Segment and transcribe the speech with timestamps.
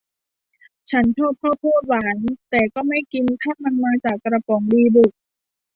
[0.91, 2.17] ฉันชอบข้าวโพดหวาน
[2.51, 5.11] แต่ก็ไม่กินถ้ามันมาจากกระป๋องดีบุก